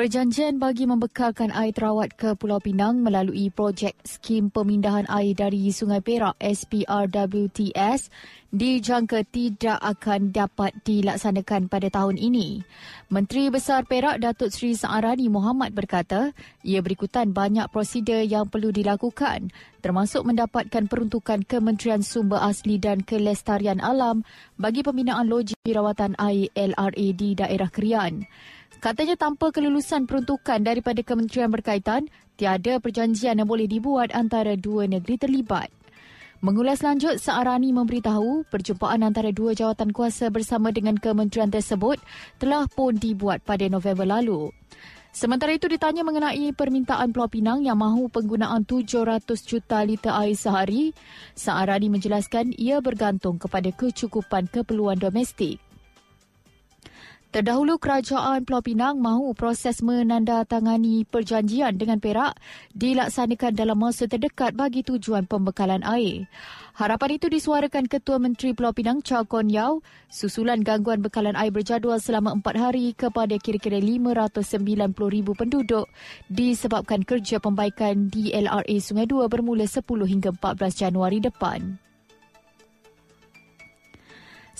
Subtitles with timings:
[0.00, 6.00] Perjanjian bagi membekalkan air terawat ke Pulau Pinang melalui projek skim pemindahan air dari Sungai
[6.00, 8.08] Perak SPRWTS
[8.48, 12.64] dijangka tidak akan dapat dilaksanakan pada tahun ini.
[13.12, 16.32] Menteri Besar Perak Datuk Seri Saarani Muhammad berkata,
[16.64, 23.80] ia berikutan banyak prosedur yang perlu dilakukan termasuk mendapatkan peruntukan Kementerian Sumber Asli dan Kelestarian
[23.80, 24.22] Alam
[24.60, 28.28] bagi pembinaan loji rawatan air LRA di daerah Krian.
[28.80, 32.08] Katanya tanpa kelulusan peruntukan daripada kementerian berkaitan,
[32.40, 35.68] tiada perjanjian yang boleh dibuat antara dua negeri terlibat.
[36.40, 42.00] Mengulas lanjut, Saarani memberitahu perjumpaan antara dua jawatan kuasa bersama dengan kementerian tersebut
[42.40, 44.48] telah pun dibuat pada November lalu.
[45.12, 50.96] Sementara itu ditanya mengenai permintaan Pulau Pinang yang mahu penggunaan 700 juta liter air sehari,
[51.36, 55.60] Saarani menjelaskan ia bergantung kepada kecukupan keperluan domestik.
[57.30, 62.34] Terdahulu kerajaan Pulau Pinang mahu proses menandatangani perjanjian dengan Perak
[62.74, 66.26] dilaksanakan dalam masa terdekat bagi tujuan pembekalan air.
[66.74, 69.78] Harapan itu disuarakan Ketua Menteri Pulau Pinang Chow Kon Yau
[70.10, 74.90] susulan gangguan bekalan air berjadual selama empat hari kepada kira-kira 590,000
[75.30, 75.86] penduduk
[76.26, 81.78] disebabkan kerja pembaikan di LRA Sungai Dua bermula 10 hingga 14 Januari depan.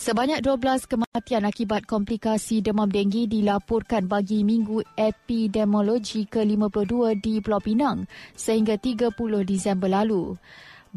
[0.01, 8.09] Sebanyak 12 kematian akibat komplikasi demam denggi dilaporkan bagi Minggu Epidemiologi ke-52 di Pulau Pinang
[8.33, 9.13] sehingga 30
[9.45, 10.41] Disember lalu.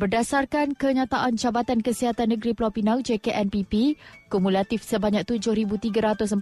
[0.00, 4.00] Berdasarkan kenyataan Jabatan Kesihatan Negeri Pulau Pinang JKNPP,
[4.32, 6.40] kumulatif sebanyak 7,346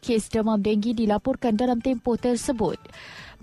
[0.00, 2.80] kes demam denggi dilaporkan dalam tempoh tersebut.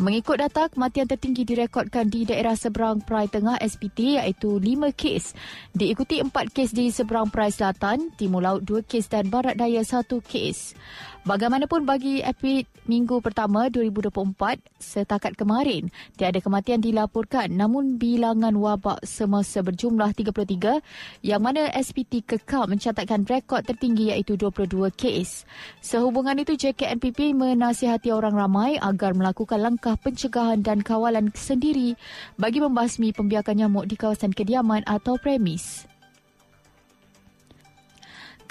[0.02, 5.38] Mengikut data, kematian tertinggi direkodkan di daerah seberang Perai Tengah SPT iaitu 5 kes.
[5.78, 10.10] Diikuti 4 kes di seberang Perai Selatan, Timur Laut 2 kes dan Barat Daya 1
[10.26, 10.74] kes.
[11.22, 19.62] Bagaimanapun bagi epid minggu pertama 2024, setakat kemarin, tiada kematian dilaporkan namun bilangan wabak semasa
[19.62, 20.82] berjumlah 33
[21.22, 25.46] yang mana SPT kekal mencatatkan rekod tertinggi iaitu 22 kes.
[25.78, 32.00] Sehubungan itu, JKNPP menasihati orang ramai agar melakukan langkah pencegahan dan kawalan sendiri
[32.40, 35.91] bagi membasmi pembiakan nyamuk di kawasan kediaman atau premis.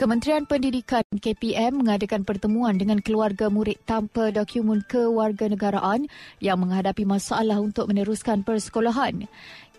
[0.00, 6.08] Kementerian Pendidikan KPM mengadakan pertemuan dengan keluarga murid tanpa dokumen kewarganegaraan
[6.40, 9.28] yang menghadapi masalah untuk meneruskan persekolahan.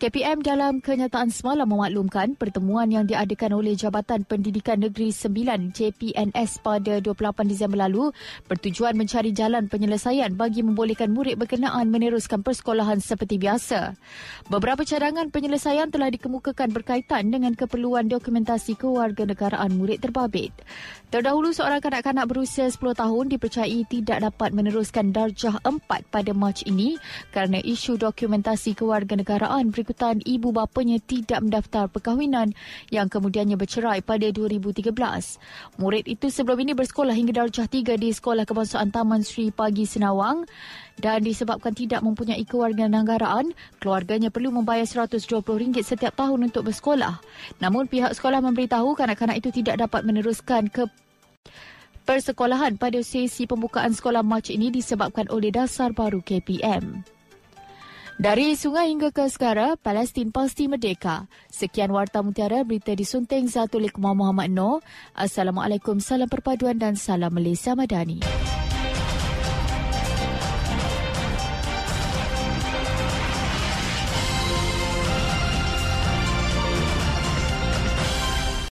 [0.02, 5.30] KPM dalam kenyataan semalam memaklumkan pertemuan yang diadakan oleh Jabatan Pendidikan Negeri 9
[5.78, 8.09] JPNS pada 28 Disember lalu
[8.50, 13.94] bertujuan mencari jalan penyelesaian bagi membolehkan murid berkenaan meneruskan persekolahan seperti biasa.
[14.50, 20.51] Beberapa cadangan penyelesaian telah dikemukakan berkaitan dengan keperluan dokumentasi kewarganegaraan murid terbabit.
[21.11, 26.95] Terdahulu seorang kanak-kanak berusia 10 tahun dipercayai tidak dapat meneruskan darjah 4 pada Mac ini
[27.35, 32.57] kerana isu dokumentasi kewarganegaraan berikut ikutan ibu bapanya tidak mendaftar perkahwinan
[32.89, 34.89] yang kemudiannya bercerai pada 2013.
[35.77, 40.49] Murid itu sebelum ini bersekolah hingga darjah 3 di Sekolah Kebangsaan Taman Sri Pagi Senawang
[40.97, 47.22] dan disebabkan tidak mempunyai kewarganegaraan, keluarganya perlu membayar RM120 setiap tahun untuk bersekolah.
[47.61, 50.89] Namun pihak sekolah memberitahu kanak-kanak itu tidak dapat meneruskan ke
[52.03, 57.06] persekolahan pada sesi pembukaan sekolah Mac ini disebabkan oleh dasar baru KPM.
[58.22, 61.25] Dari sungai hingga ke segara, Palestin pasti merdeka.
[61.50, 64.85] Sekian Warta Mutiara, berita disunting Zatulik Muhammad Noor.
[65.17, 68.22] Assalamualaikum, salam perpaduan dan salam Malaysia Madani.